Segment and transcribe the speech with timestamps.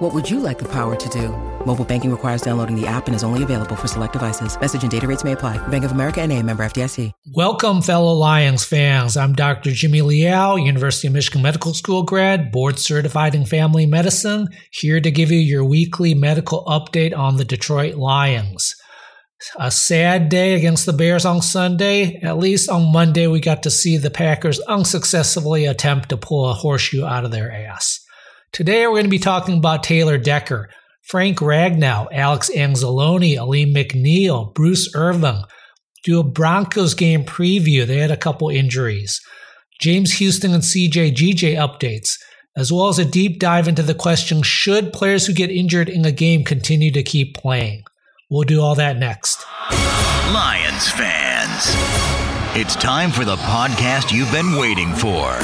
[0.00, 1.28] What would you like the power to do?
[1.66, 4.58] Mobile banking requires downloading the app and is only available for select devices.
[4.58, 5.58] Message and data rates may apply.
[5.68, 7.12] Bank of America and a member FDIC.
[7.34, 9.18] Welcome, fellow Lions fans.
[9.18, 9.72] I'm Dr.
[9.72, 15.10] Jimmy Liao, University of Michigan Medical School grad, board certified in family medicine, here to
[15.10, 18.74] give you your weekly medical update on the Detroit Lions.
[19.58, 22.18] A sad day against the Bears on Sunday.
[22.22, 26.54] At least on Monday, we got to see the Packers unsuccessfully attempt to pull a
[26.54, 28.00] horseshoe out of their ass.
[28.52, 30.70] Today, we're going to be talking about Taylor Decker,
[31.02, 35.44] Frank Ragnow, Alex Anzalone, Alim McNeil, Bruce Irvin.
[36.02, 37.86] Do a Broncos game preview.
[37.86, 39.20] They had a couple injuries.
[39.80, 42.18] James Houston and CJ GJ updates,
[42.56, 46.04] as well as a deep dive into the question should players who get injured in
[46.04, 47.84] a game continue to keep playing?
[48.30, 49.44] We'll do all that next.
[49.70, 51.76] Lions fans,
[52.52, 55.38] it's time for the podcast you've been waiting for.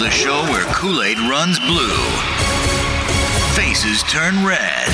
[0.00, 1.98] The show where Kool Aid runs blue,
[3.54, 4.88] faces turn red,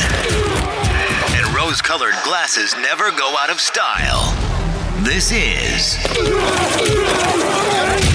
[1.37, 4.35] and rose colored glasses never go out of style.
[5.05, 5.97] This is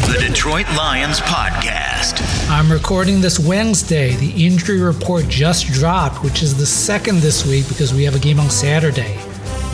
[0.08, 2.22] the Detroit Lions Podcast.
[2.50, 4.14] I'm recording this Wednesday.
[4.16, 8.20] The injury report just dropped, which is the second this week because we have a
[8.20, 9.18] game on Saturday.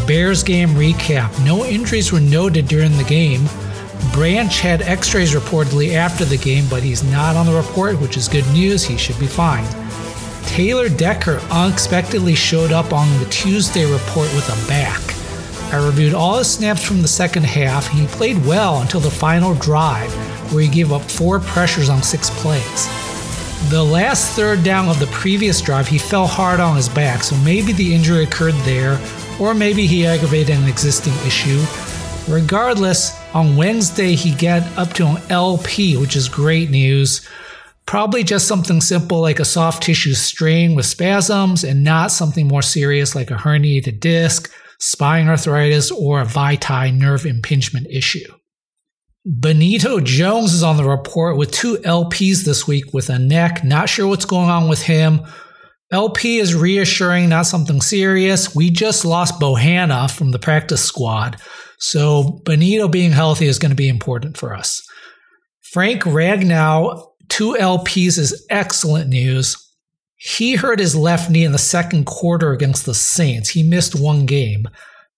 [0.08, 1.46] Bears game recap.
[1.46, 3.46] No injuries were noted during the game.
[4.14, 8.16] Branch had x rays reportedly after the game, but he's not on the report, which
[8.16, 8.86] is good news.
[8.86, 9.66] He should be fine.
[10.46, 15.02] Taylor Decker unexpectedly showed up on the Tuesday report with a back.
[15.74, 17.90] I reviewed all his snaps from the second half.
[17.90, 20.12] He played well until the final drive,
[20.54, 22.88] where he gave up four pressures on six plays.
[23.70, 27.36] The last third down of the previous drive, he fell hard on his back, so
[27.38, 28.98] maybe the injury occurred there,
[29.39, 31.64] or maybe he aggravated an existing issue.
[32.27, 37.27] Regardless, on Wednesday he got up to an LP, which is great news.
[37.86, 42.61] Probably just something simple like a soft tissue strain with spasms, and not something more
[42.61, 48.27] serious like a herniated disc, spine arthritis, or a vitae nerve impingement issue.
[49.25, 53.61] Benito Jones is on the report with two LPs this week with a neck.
[53.64, 55.21] Not sure what's going on with him.
[55.92, 58.53] LP is reassuring, not something serious.
[58.53, 61.37] We just lost Bohanna from the practice squad.
[61.80, 64.81] So Benito being healthy is going to be important for us.
[65.61, 69.55] Frank Ragnow, two LPs is excellent news.
[70.17, 73.49] He hurt his left knee in the second quarter against the Saints.
[73.49, 74.67] He missed one game.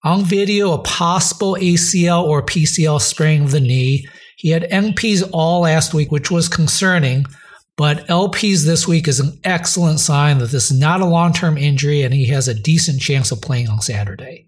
[0.04, 4.08] On video, a possible ACL or PCL sprain of the knee.
[4.38, 7.26] He had NPs all last week, which was concerning,
[7.80, 11.58] but LPs this week is an excellent sign that this is not a long term
[11.58, 14.46] injury and he has a decent chance of playing on Saturday.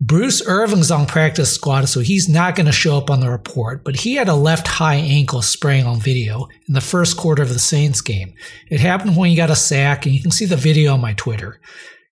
[0.00, 3.82] Bruce Irvin's on practice squad, so he's not going to show up on the report,
[3.82, 7.48] but he had a left high ankle sprain on video in the first quarter of
[7.48, 8.32] the Saints game.
[8.70, 11.14] It happened when he got a sack, and you can see the video on my
[11.14, 11.60] Twitter.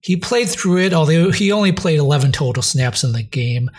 [0.00, 3.70] He played through it, although he only played 11 total snaps in the game.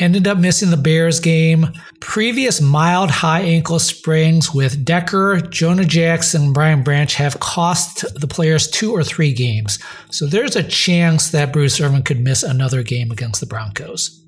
[0.00, 1.68] Ended up missing the Bears game.
[2.00, 8.26] Previous mild high ankle sprains with Decker, Jonah Jackson, and Brian Branch have cost the
[8.26, 9.78] players two or three games.
[10.10, 14.24] So there's a chance that Bruce Irvin could miss another game against the Broncos.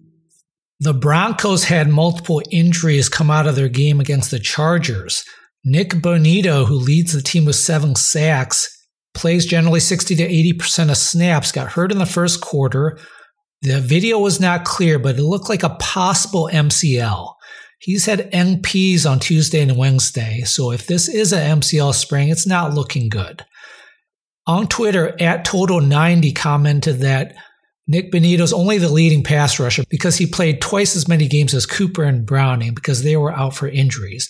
[0.79, 5.25] The Broncos had multiple injuries come out of their game against the Chargers.
[5.65, 8.69] Nik Bonitto, who leads the team with seven sacks,
[9.15, 12.99] plays generally 60 to 80% of snaps, got hurt in the first quarter.
[13.63, 17.35] The video was not clear, but it looked like a possible MCL.
[17.79, 22.47] He's had NPs on Tuesday and Wednesday, so if this is an MCL sprain, it's
[22.47, 23.45] not looking good.
[24.47, 27.35] On Twitter, at Total90 commented that
[27.87, 31.67] Nik Bonitto's only the leading pass rusher because he played twice as many games as
[31.67, 34.29] Cooper and Browning because they were out for injuries.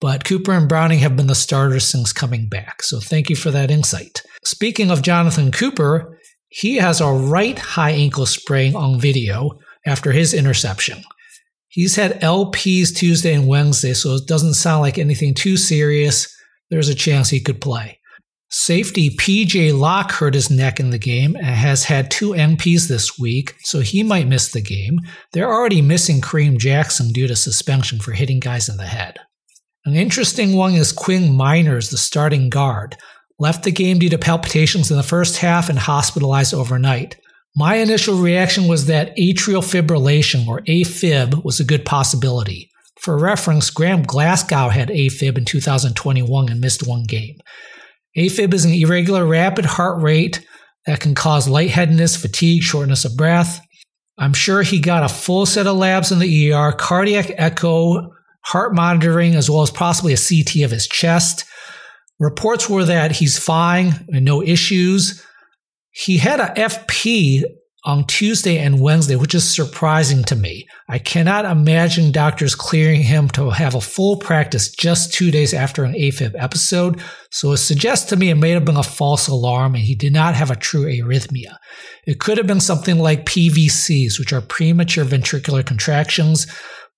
[0.00, 3.50] But Cooper and Browning have been the starters since coming back, so thank you for
[3.50, 4.22] that insight.
[4.44, 6.15] Speaking of Jonathon Cooper,
[6.48, 9.50] he has a right high ankle sprain on video
[9.86, 11.02] after his interception.
[11.68, 16.26] He's had LPs Tuesday and Wednesday, so it doesn't sound like anything too serious.
[16.70, 18.00] There's a chance he could play.
[18.48, 23.18] Safety PJ Locke hurt his neck in the game and has had two NPs this
[23.18, 25.00] week, so he might miss the game.
[25.32, 29.18] They're already missing Kareem Jackson due to suspension for hitting guys in the head.
[29.84, 32.96] An interesting one is Quinn Meinerz, the starting guard
[33.38, 37.16] left the game due to palpitations in the first half and hospitalized overnight.
[37.54, 42.70] My initial reaction was that atrial fibrillation, or AFib, was a good possibility.
[43.00, 47.36] For reference, Graham Glasgow had AFib in 2021 and missed one game.
[48.16, 50.46] AFib is an irregular rapid heart rate
[50.86, 53.60] that can cause lightheadedness, fatigue, shortness of breath.
[54.18, 58.12] I'm sure he got a full set of labs in the ER, cardiac echo,
[58.44, 61.44] heart monitoring, as well as possibly a CT of his chest.
[62.18, 65.22] Reports were that he's fine and no issues.
[65.90, 67.42] He had a FP
[67.86, 70.66] on Tuesday and Wednesday, which is surprising to me.
[70.88, 75.84] I cannot imagine doctors clearing him to have a full practice just two days after
[75.84, 79.76] an AFib episode, so it suggests to me it may have been a false alarm
[79.76, 81.56] and he did not have a true arrhythmia.
[82.06, 86.48] It could have been something like PVCs, which are premature ventricular contractions,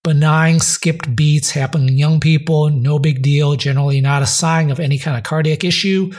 [0.09, 4.81] benign skipped beats happen in young people, no big deal, generally not a sign of
[4.81, 6.11] any kind of cardiac issue.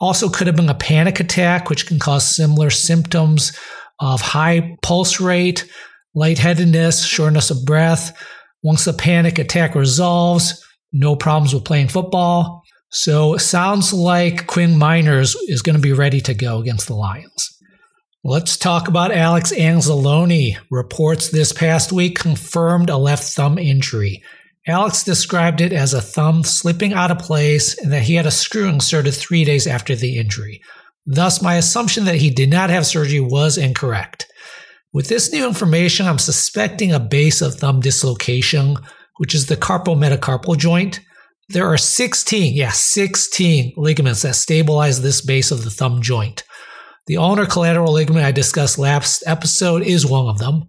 [0.00, 3.52] Also, could have been a panic attack, which can cause similar symptoms
[3.98, 5.70] of high pulse rate,
[6.14, 8.16] lightheadedness, shortness of breath.
[8.62, 12.62] Once the panic attack resolves, no problems with playing football.
[12.88, 16.94] So it sounds like Quinn Meinerz is going to be ready to go against the
[16.94, 17.59] Lions.
[18.22, 20.58] Let's talk about Alex Anzalone.
[20.70, 24.22] Reports this past week confirmed a left thumb injury.
[24.66, 28.30] Alex described it as a thumb slipping out of place and that he had a
[28.30, 30.60] screw inserted three days after the injury.
[31.06, 34.26] Thus, my assumption that he did not have surgery was incorrect.
[34.92, 38.76] With this new information, I'm suspecting a base of thumb dislocation,
[39.16, 41.00] which is the carpal metacarpal joint.
[41.48, 46.44] There are 16, yeah, 16 ligaments that stabilize this base of the thumb joint.
[47.06, 50.64] The ulnar collateral ligament I discussed last episode is one of them.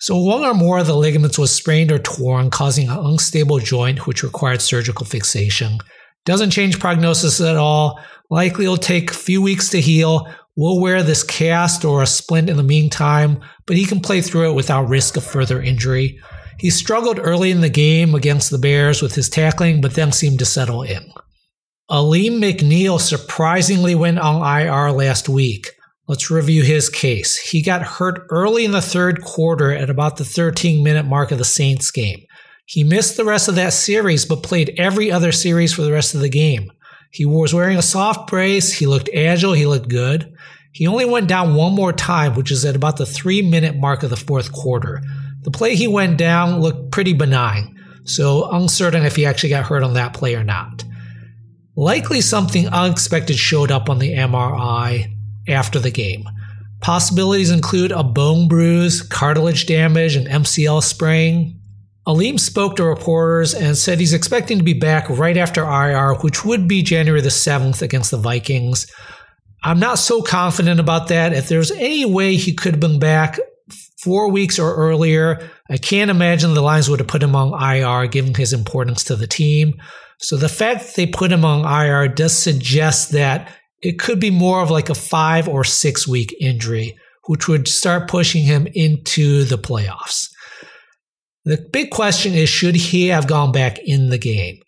[0.00, 4.06] So, one or more of the ligaments was sprained or torn, causing an unstable joint,
[4.06, 5.78] which required surgical fixation.
[6.24, 8.00] Doesn't change prognosis at all,
[8.30, 10.26] Likely it'll take a few weeks to heal.
[10.56, 14.50] We'll wear this cast or a splint in the meantime, but he can play through
[14.50, 16.18] it without risk of further injury.
[16.58, 20.38] He struggled early in the game against the Bears with his tackling, but then seemed
[20.38, 21.04] to settle in.
[21.90, 25.70] Alim McNeil surprisingly went on IR last week.
[26.08, 27.36] Let's review his case.
[27.36, 31.36] He got hurt early in the third quarter at about the 13 minute mark of
[31.36, 32.24] the Saints game.
[32.64, 36.14] He missed the rest of that series, but played every other series for the rest
[36.14, 36.72] of the game.
[37.10, 38.72] He was wearing a soft brace.
[38.72, 39.52] He looked agile.
[39.52, 40.32] He looked good.
[40.72, 44.02] He only went down one more time, which is at about the three minute mark
[44.02, 45.02] of the fourth quarter.
[45.42, 49.82] The play he went down looked pretty benign, so uncertain if he actually got hurt
[49.82, 50.82] on that play or not.
[51.76, 55.12] Likely something unexpected showed up on the MRI
[55.48, 56.24] after the game.
[56.80, 61.60] Possibilities include a bone bruise, cartilage damage, and MCL sprain,
[62.06, 66.44] Alim spoke to reporters and said he's expecting to be back right after IR, which
[66.44, 68.86] would be January the 7th against the Vikings.
[69.62, 71.32] I'm not so confident about that.
[71.32, 73.38] If there's any way he could have been back
[74.02, 78.06] four weeks or earlier, I can't imagine the Lions would have put him on IR
[78.08, 79.80] given his importance to the team.
[80.24, 84.30] So the fact that they put him on IR does suggest that it could be
[84.30, 89.44] more of like a five or six week injury, which would start pushing him into
[89.44, 90.30] the playoffs.
[91.44, 94.60] The big question is should he have gone back in the game?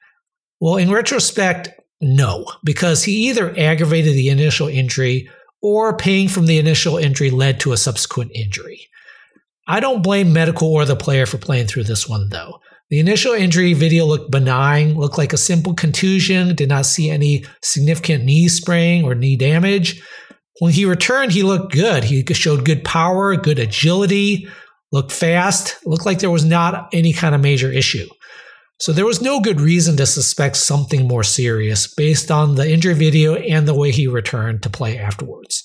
[0.60, 1.70] Well, in retrospect,
[2.02, 5.30] no, because he either aggravated the initial injury
[5.62, 8.88] or pain from the initial injury led to a subsequent injury.
[9.66, 12.60] I don't blame medical or the player for playing through this one, though.
[12.88, 17.44] The initial injury video looked benign, looked like a simple contusion, did not see any
[17.62, 20.02] significant knee sprain or knee damage.
[20.60, 22.04] When he returned, he looked good.
[22.04, 24.48] He showed good power, good agility,
[24.92, 28.06] looked fast, looked like there was not any kind of major issue.
[28.78, 32.94] So there was no good reason to suspect something more serious based on the injury
[32.94, 35.64] video and the way he returned to play afterwards.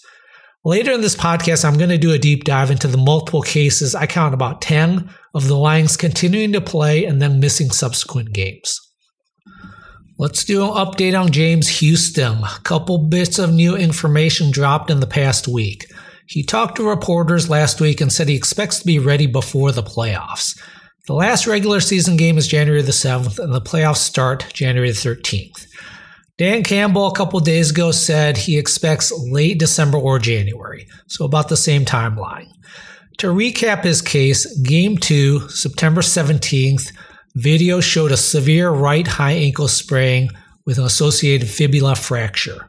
[0.63, 3.95] Later in this podcast, I'm going to do a deep dive into the multiple cases,
[3.95, 8.79] I count about 10, of the Lions continuing to play and then missing subsequent games.
[10.17, 12.43] Let's do an update on James Houston.
[12.43, 15.85] A couple bits of new information dropped in the past week.
[16.27, 19.83] He talked to reporters last week and said he expects to be ready before the
[19.83, 20.57] playoffs.
[21.07, 24.95] The last regular season game is January the 7th, and the playoffs start January the
[24.95, 25.65] 13th.
[26.38, 31.50] Dan Campbell a couple days ago said he expects late December or January, so about
[31.50, 32.47] the same timeline.
[33.21, 36.91] To recap his case, game two, September 17th,
[37.35, 40.29] video showed a severe right high ankle sprain
[40.65, 42.67] with an associated fibula fracture.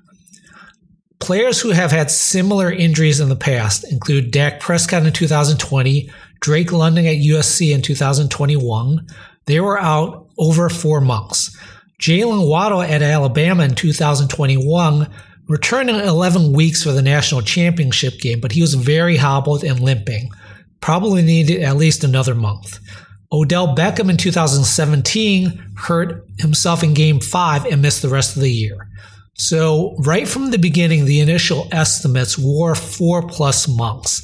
[1.21, 6.71] Players who have had similar injuries in the past include Dak Prescott in 2020, Drake
[6.71, 9.07] London at USC in 2021.
[9.47, 11.57] They were out over four months.
[11.99, 15.09] Jaylen Waddle at Alabama in 2021
[15.49, 20.31] returning 11 weeks for the national championship game, but he was very hobbled and limping.
[20.83, 22.79] Probably needed at least another month.
[23.33, 28.51] Odell Beckham in 2017 hurt himself in game five and missed the rest of the
[28.51, 28.89] year.
[29.35, 34.23] So, right from the beginning, the initial estimates were four plus months.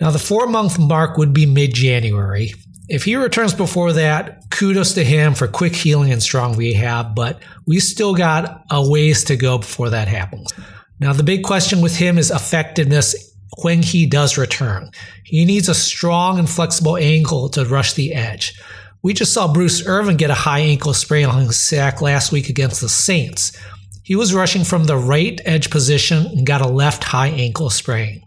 [0.00, 2.54] Now, the four month mark would be mid January.
[2.88, 7.40] If he returns before that, kudos to him for quick healing and strong rehab, but
[7.66, 10.52] we still got a ways to go before that happens.
[11.00, 14.90] Now, the big question with him is effectiveness when he does return.
[15.24, 18.60] He needs a strong and flexible ankle to rush the edge.
[19.02, 22.48] We just saw Bruce Irvin get a high ankle sprain on his sack last week
[22.48, 23.56] against the Saints.
[24.04, 28.22] He was rushing from the right edge position and got a left high ankle sprain.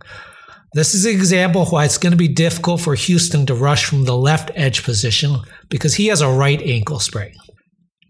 [0.74, 4.06] This is an example why it's going to be difficult for Houston to rush from
[4.06, 5.38] the left edge position
[5.70, 7.34] because he has a right ankle sprain.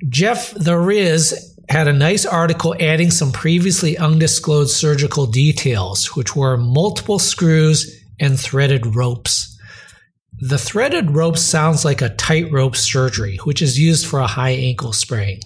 [0.07, 6.57] Jeff the Riz had a nice article adding some previously undisclosed surgical details, which were
[6.57, 9.57] multiple screws and threaded ropes.
[10.39, 14.91] The threaded rope sounds like a tightrope surgery, which is used for a high ankle
[14.91, 15.39] sprain.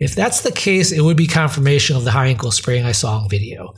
[0.00, 3.22] If that's the case, it would be confirmation of the high ankle sprain I saw
[3.22, 3.74] in video.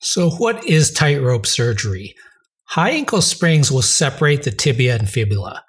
[0.00, 2.14] So, what is tightrope surgery?
[2.68, 5.64] High ankle sprains will separate the tibia and fibula.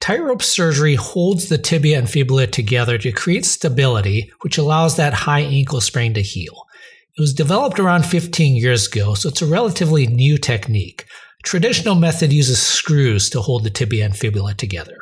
[0.00, 5.40] Tightrope surgery holds the tibia and fibula together to create stability, which allows that high
[5.40, 6.66] ankle sprain to heal.
[7.16, 11.06] It was developed around 15 years ago, so it's a relatively new technique.
[11.42, 14.98] Traditional method uses screws to hold the tibia and fibula together.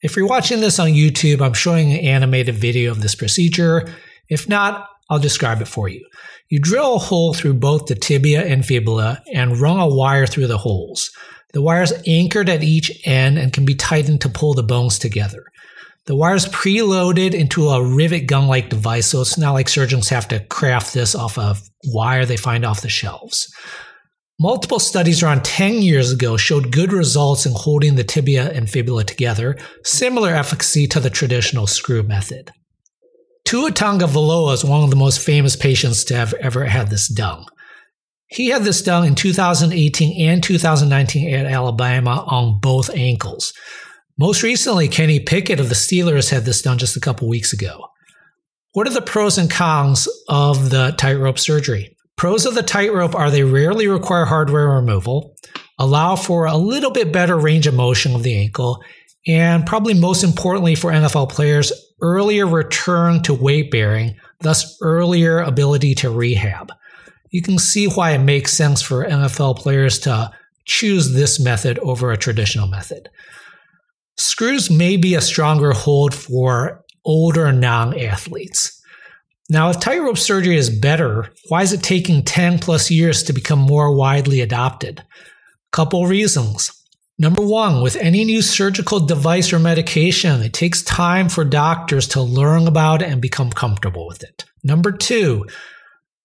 [0.00, 3.92] If you're watching this on YouTube, I'm showing an animated video of this procedure.
[4.28, 6.06] If not, I'll describe it for you.
[6.48, 10.46] You drill a hole through both the tibia and fibula and run a wire through
[10.46, 11.10] the holes.
[11.52, 14.98] The wire is anchored at each end and can be tightened to pull the bones
[14.98, 15.44] together.
[16.06, 20.08] The wire is preloaded into a rivet gun like device, so it's not like surgeons
[20.08, 23.46] have to craft this off a wire they find off the shelves.
[24.40, 29.04] Multiple studies around 10 years ago showed good results in holding the tibia and fibula
[29.04, 32.52] together, similar efficacy to the traditional screw method.
[33.44, 37.44] Tua Tagovailoa is one of the most famous patients to have ever had this done.
[38.28, 43.54] He had this done in 2018 and 2019 at Alabama on both ankles.
[44.18, 47.86] Most recently, Kenny Pickett of the Steelers had this done just a couple weeks ago.
[48.72, 51.96] What are the pros and cons of the tightrope surgery?
[52.16, 55.34] Pros of the tightrope are they rarely require hardware removal,
[55.78, 58.82] allow for a little bit better range of motion of the ankle,
[59.26, 65.94] and probably most importantly for NFL players, earlier return to weight bearing, thus earlier ability
[65.94, 66.72] to rehab.
[67.30, 70.30] You can see why it makes sense for NFL players to
[70.64, 73.08] choose this method over a traditional method.
[74.16, 78.74] Screws may be a stronger hold for older non athletes.
[79.50, 83.58] Now, if tightrope surgery is better, why is it taking 10 plus years to become
[83.58, 85.02] more widely adopted?
[85.72, 86.70] Couple reasons.
[87.18, 92.22] Number one, with any new surgical device or medication, it takes time for doctors to
[92.22, 94.44] learn about it and become comfortable with it.
[94.62, 95.46] Number two,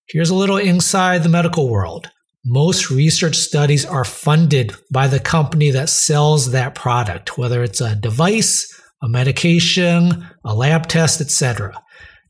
[0.08, 2.10] here's a little inside the medical world.
[2.46, 7.96] Most research studies are funded by the company that sells that product, whether it's a
[7.96, 8.68] device,
[9.02, 11.82] a medication, a lab test, etc.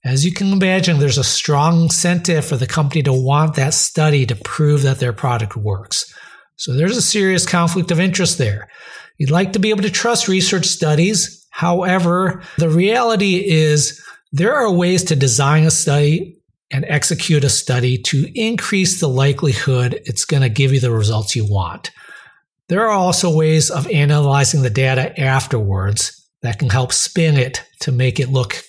[0.06, 4.26] As you can imagine, there's a strong incentive for the company to want that study
[4.26, 6.14] to prove that their product works.
[6.58, 8.68] So there's a serious conflict of interest there.
[9.18, 11.46] You'd like to be able to trust research studies.
[11.52, 16.40] However, the reality is there are ways to design a study
[16.74, 21.36] and execute a study to increase the likelihood it's going to give you the results
[21.36, 21.92] you want.
[22.68, 27.92] There are also ways of analyzing the data afterwards that can help spin it to
[27.92, 28.62] make it look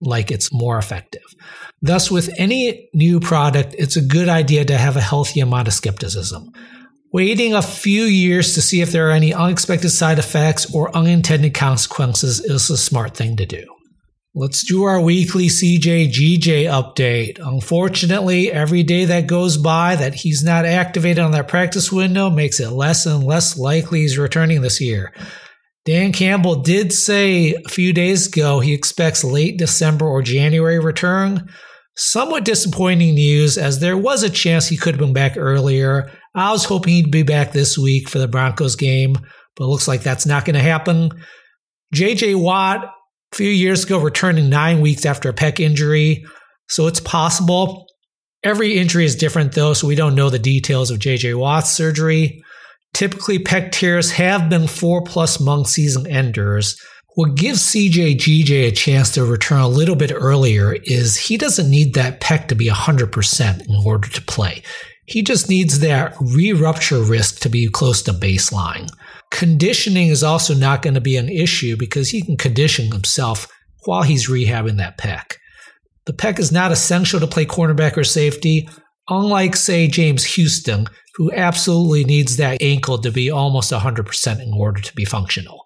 [0.00, 1.22] like it's more effective.
[1.80, 5.74] Thus, with any new product, it's a good idea to have a healthy amount of
[5.74, 6.50] skepticism.
[7.12, 11.54] Waiting a few years to see if there are any unexpected side effects or unintended
[11.54, 13.64] consequences is a smart thing to do.
[14.34, 17.38] Let's do our weekly CJ GJ update.
[17.38, 22.58] Unfortunately, every day that goes by that he's not activated on that practice window makes
[22.58, 25.12] it less and less likely he's returning this year.
[25.84, 31.50] Dan Campbell did say a few days ago he expects late December or January return.
[31.94, 36.10] Somewhat disappointing news, as there was a chance he could have been back earlier.
[36.34, 39.14] I was hoping he'd be back this week for the Broncos game,
[39.56, 41.10] but looks like that's not going to happen.
[41.94, 42.94] JJ Watt,
[43.32, 46.24] a few years ago, returning nine weeks after a pec injury,
[46.68, 47.86] so it's possible.
[48.44, 52.42] Every injury is different, though, so we don't know the details of JJ Watt's surgery.
[52.92, 56.76] Typically, pec tears have been four plus month season enders,
[57.14, 61.70] What gives CJ GJ a chance to return a little bit earlier is he doesn't
[61.70, 64.62] need that pec to be 100% in order to play.
[65.04, 68.88] He just needs that re rupture risk to be close to baseline.
[69.32, 73.48] Conditioning is also not going to be an issue because he can condition himself
[73.84, 75.34] while he's rehabbing that pec.
[76.06, 78.68] The pec is not essential to play cornerback or safety,
[79.08, 80.86] unlike, say, James Houston,
[81.16, 85.64] who absolutely needs that ankle to be almost 100% in order to be functional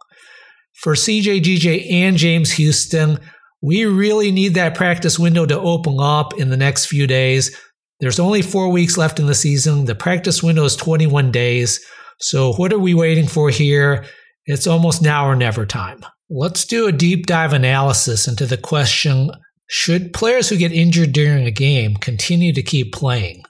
[0.77, 3.19] for CJ GJ and James Houston,
[3.63, 7.57] we really need that practice window to open up in the next few days.
[7.99, 9.87] There's only four weeks left in the season.
[9.87, 11.81] The practice window is 21 days.
[12.19, 14.05] So, what are we waiting for here?
[14.47, 16.05] It's almost now or never time.
[16.31, 19.31] Let's do a deep dive analysis into the question
[19.69, 23.43] should players who get injured during a game continue to keep playing?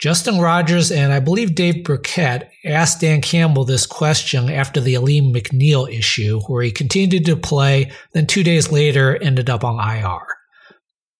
[0.00, 5.34] Justin Rogers and I believe Dave Birkett asked Dan Campbell this question after the Alim
[5.34, 10.26] McNeill issue, where he continued to play, then two days later ended up on IR.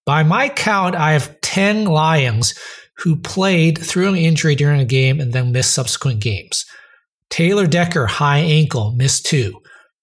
[0.07, 2.59] By my count, I have 10 Lions
[2.97, 6.65] who played through an injury during a game and then missed subsequent games.
[7.31, 9.63] Taylor Decker, high ankle, missed two.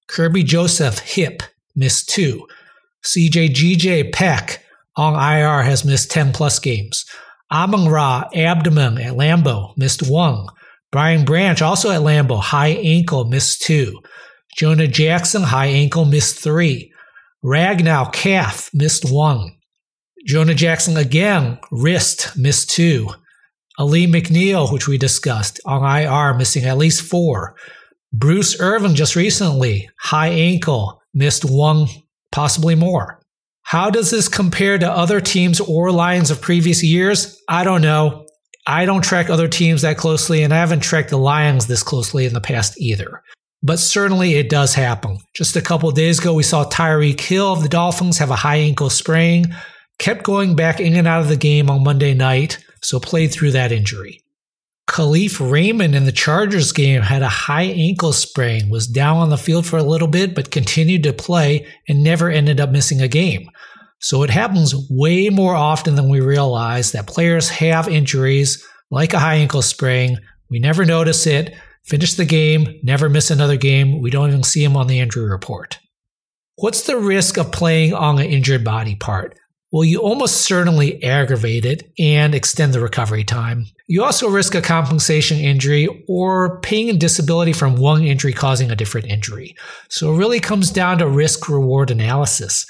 [0.09, 1.43] Kerby Joseph, hip,
[1.75, 2.47] missed two.
[3.05, 4.57] CJ GJ pec
[4.95, 7.05] on IR has missed 10 plus games.
[7.51, 10.47] Amon Ra, abdomen at Lambeau, missed one.
[10.91, 14.01] Brian Branch, also at Lambeau, high ankle, missed two.
[14.57, 16.91] Jonah Jackson, high ankle, missed three.
[17.43, 19.51] Ragnow, calf, missed one.
[20.25, 23.09] Jonah Jackson again, wrist, missed two.
[23.77, 27.55] Ali McNeil, which we discussed, on IR, missing at least four.
[28.11, 31.87] Bruce Irvin just recently, high ankle, missed one,
[32.31, 33.21] possibly more.
[33.63, 37.37] How does this compare to other teams or Lions of previous years?
[37.49, 38.25] I don't know.
[38.65, 42.25] I don't track other teams that closely, and I haven't tracked the Lions this closely
[42.25, 43.21] in the past either.
[43.61, 45.17] But certainly it does happen.
[45.35, 48.57] Just a couple days ago, we saw Tyreek Hill of the Dolphins have a high
[48.57, 49.55] ankle sprain,
[49.99, 53.51] kept going back in and out of the game on Monday night, so played through
[53.51, 54.23] that injury.
[54.89, 59.37] Kalif Raymond in the Chargers game had a high ankle sprain, was down on the
[59.37, 63.09] field for a little bit, but continued to play and never ended up missing a
[63.09, 63.49] game.
[63.99, 69.19] So it happens way more often than we realize that players have injuries like a
[69.19, 70.19] high ankle sprain.
[70.49, 74.01] We never notice it, finish the game, never miss another game.
[74.01, 75.77] We don't even see them on the injury report.
[76.55, 79.37] What's the risk of playing on an injured body part?
[79.71, 83.65] Well, you almost certainly aggravate it and extend the recovery time.
[83.87, 88.77] You also risk a compensation injury or paying a disability from one injury causing a
[88.77, 89.55] different injury.
[89.89, 92.65] So it really comes down to risk reward analysis.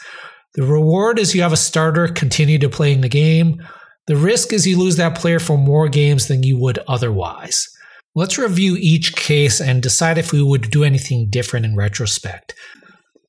[0.55, 3.61] The reward is you have a starter continue to play in the game.
[4.07, 7.67] The risk is you lose that player for more games than you would otherwise.
[8.15, 12.55] Let's review each case and decide if we would do anything different in retrospect.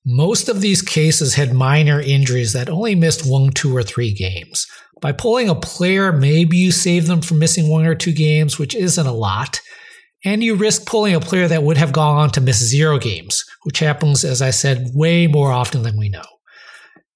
[0.07, 4.67] Most of these cases had minor injuries that only missed one, two, or three games.
[5.01, 8.75] By pulling a player, maybe you save them from missing one or two games, which
[8.75, 9.61] isn't a lot.
[10.25, 13.45] And you risk pulling a player that would have gone on to miss zero games,
[13.63, 16.25] which happens, as I said, way more often than we know.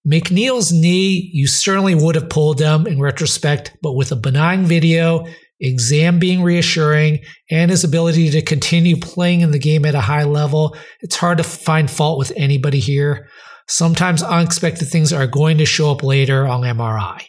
[0.06, 5.24] McNeil's knee, you certainly would have pulled them in retrospect, but with a benign video,
[5.62, 7.20] exam being reassuring,
[7.51, 11.38] and his ability to continue playing in the game at a high level, it's hard
[11.38, 13.29] to find fault with anybody here.
[13.68, 17.22] Sometimes unexpected things are going to show up later on MRI.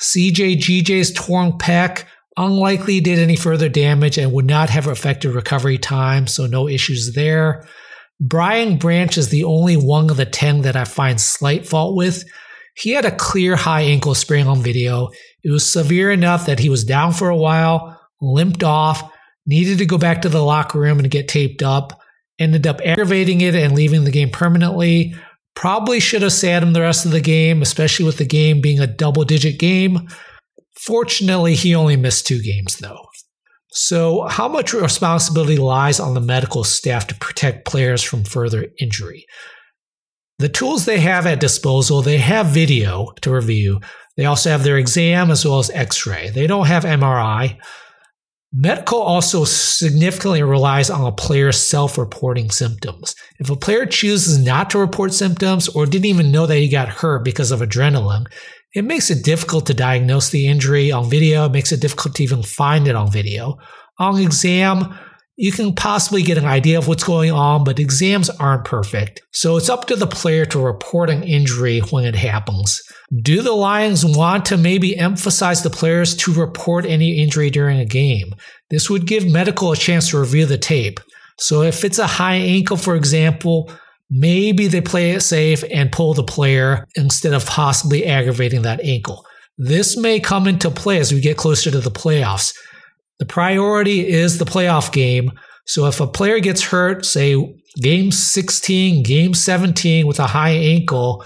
[0.00, 2.04] CJ GJ's torn pec
[2.36, 7.12] unlikely did any further damage and would not have affected recovery time, so no issues
[7.14, 7.66] there.
[8.20, 12.24] Brian Branch is the only one of the 10 that I find slight fault with.
[12.76, 15.10] He had a clear high ankle sprain on video.
[15.42, 19.10] It was severe enough that he was down for a while, limped off,
[19.46, 22.00] needed to go back to the locker room and get taped up,
[22.38, 25.14] ended up aggravating it and leaving the game permanently.
[25.54, 28.80] Probably should have sat him the rest of the game, especially with the game being
[28.80, 30.08] a double digit game.
[30.76, 33.06] Fortunately, he only missed two games though.
[33.70, 39.26] So, how much responsibility lies on the medical staff to protect players from further injury?
[40.38, 43.80] The tools they have at disposal, they have video to review.
[44.16, 46.30] They also have their exam as well as x ray.
[46.30, 47.58] They don't have MRI.
[48.52, 53.14] Medical also significantly relies on a player's self reporting symptoms.
[53.40, 56.88] If a player chooses not to report symptoms or didn't even know that he got
[56.88, 58.26] hurt because of adrenaline,
[58.74, 61.46] it makes it difficult to diagnose the injury on video.
[61.46, 63.56] It makes it difficult to even find it on video.
[63.98, 64.96] On exam,
[65.36, 69.20] you can possibly get an idea of what's going on, but exams aren't perfect.
[69.32, 72.80] So it's up to the player to report an injury when it happens.
[73.22, 77.84] Do the Lions want to maybe emphasize the players to report any injury during a
[77.84, 78.34] game?
[78.70, 81.00] This would give medical a chance to review the tape.
[81.38, 83.72] So if it's a high ankle, for example,
[84.10, 89.24] maybe they play it safe and pull the player instead of possibly aggravating that ankle.
[89.58, 92.52] This may come into play as we get closer to the playoffs.
[93.18, 95.32] The priority is the playoff game.
[95.66, 97.36] So if a player gets hurt, say
[97.80, 101.24] game 16, game 17 with a high ankle,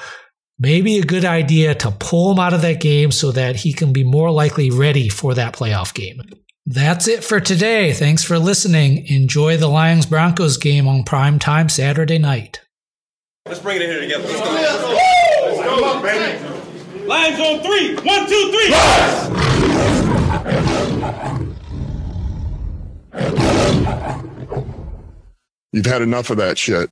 [0.58, 3.92] maybe a good idea to pull him out of that game so that he can
[3.92, 6.20] be more likely ready for that playoff game.
[6.66, 7.94] That's it for today.
[7.94, 9.06] Thanks for listening.
[9.06, 12.60] Enjoy the Lions Broncos game on prime time Saturday night.
[13.46, 14.24] Let's bring it in here together.
[14.24, 14.98] Let's go.
[15.46, 17.06] Let's go, baby.
[17.06, 17.94] Lions on three.
[17.96, 19.47] One, two, three.
[25.72, 26.90] You've had enough of that shit.